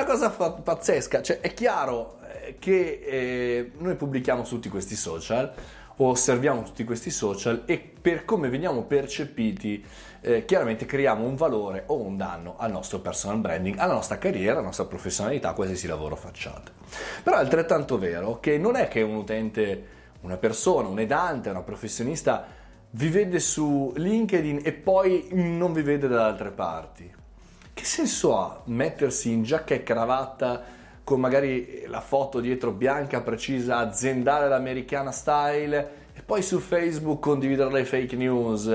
[0.00, 5.52] una cosa fa- pazzesca, cioè è chiaro eh, che eh, noi pubblichiamo tutti questi social
[6.02, 9.84] osserviamo tutti questi social e per come veniamo percepiti
[10.22, 14.52] eh, chiaramente creiamo un valore o un danno al nostro personal branding, alla nostra carriera,
[14.52, 16.72] alla nostra professionalità, qualsiasi lavoro facciate.
[17.22, 19.86] Però è altrettanto vero che non è che un utente,
[20.22, 22.46] una persona, un edante, una professionista
[22.92, 27.18] vi vede su LinkedIn e poi non vi vede da altre parti.
[27.72, 30.62] Che senso ha mettersi in giacca e cravatta
[31.02, 37.72] con magari la foto dietro bianca, precisa, aziendale l'americana style e poi su Facebook condividere
[37.72, 38.66] le fake news,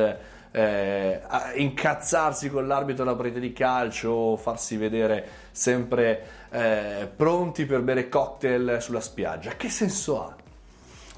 [0.52, 1.22] eh,
[1.56, 8.78] incazzarsi con l'arbitro della parete di calcio farsi vedere sempre eh, pronti per bere cocktail
[8.82, 9.52] sulla spiaggia.
[9.52, 10.36] Che senso ha?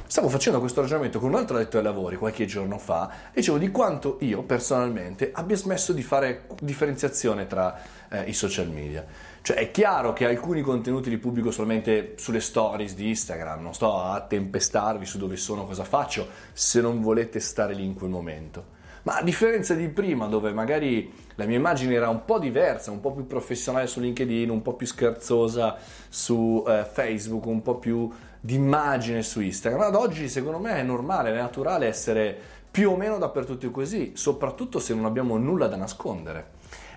[0.09, 3.57] Stavo facendo questo ragionamento con un altro addetto ai lavori qualche giorno fa e dicevo
[3.57, 9.05] di quanto io personalmente abbia smesso di fare differenziazione tra eh, i social media.
[9.41, 13.99] Cioè è chiaro che alcuni contenuti li pubblico solamente sulle stories di Instagram, non sto
[13.99, 18.75] a tempestarvi su dove sono, cosa faccio, se non volete stare lì in quel momento.
[19.03, 22.99] Ma a differenza di prima, dove magari la mia immagine era un po' diversa, un
[22.99, 25.77] po' più professionale su LinkedIn, un po' più scherzosa
[26.09, 28.09] su eh, Facebook, un po' più
[28.47, 32.33] di immagine su Instagram, ad oggi secondo me è normale, è naturale essere
[32.71, 36.51] più o meno dappertutto così, soprattutto se non abbiamo nulla da nascondere.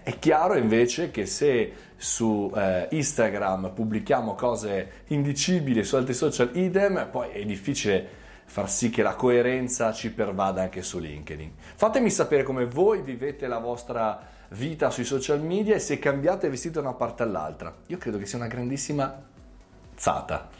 [0.05, 7.09] È chiaro invece che se su eh, Instagram pubblichiamo cose indicibili, su altri social idem,
[7.11, 8.09] poi è difficile
[8.45, 11.53] far sì che la coerenza ci pervada anche su LinkedIn.
[11.75, 16.81] Fatemi sapere come voi vivete la vostra vita sui social media e se cambiate vestito
[16.81, 17.75] da una parte all'altra.
[17.89, 19.21] Io credo che sia una grandissima
[19.97, 20.60] zata.